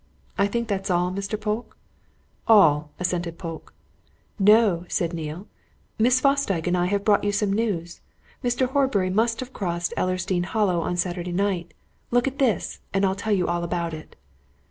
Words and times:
I 0.35 0.47
think 0.47 0.67
that's 0.67 0.89
all, 0.89 1.11
Mr. 1.11 1.39
Polke?" 1.39 1.77
"All!" 2.47 2.89
assented 2.99 3.37
Polke. 3.37 3.71
"No!" 4.39 4.83
said 4.89 5.13
Neale. 5.13 5.45
"Miss 5.99 6.19
Fosdyke 6.19 6.65
and 6.65 6.75
I 6.75 6.87
have 6.87 7.03
brought 7.05 7.23
you 7.23 7.31
some 7.31 7.53
news. 7.53 7.99
Mr. 8.43 8.67
Horbury 8.69 9.11
must 9.11 9.41
have 9.41 9.53
crossed 9.53 9.93
Ellersdeane 9.95 10.45
Hollow 10.45 10.81
on 10.81 10.97
Saturday 10.97 11.31
night. 11.33 11.75
Look 12.09 12.27
at 12.27 12.39
this! 12.39 12.79
and 12.95 13.05
I'll 13.05 13.13
tell 13.13 13.31
you 13.33 13.47
all 13.47 13.63
about 13.63 13.93
it." 13.93 14.15